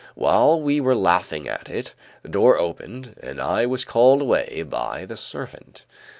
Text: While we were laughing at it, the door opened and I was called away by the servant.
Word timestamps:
While 0.15 0.59
we 0.59 0.81
were 0.81 0.95
laughing 0.95 1.47
at 1.47 1.69
it, 1.69 1.93
the 2.23 2.29
door 2.29 2.57
opened 2.57 3.15
and 3.21 3.39
I 3.39 3.67
was 3.67 3.85
called 3.85 4.23
away 4.23 4.63
by 4.67 5.05
the 5.05 5.15
servant. 5.15 5.83